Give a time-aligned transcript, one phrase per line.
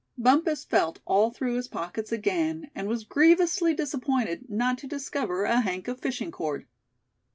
[0.17, 5.61] Bumpus felt all through his pockets again, and was grievously disappointed not to discover a
[5.61, 6.65] hank of fishing cord.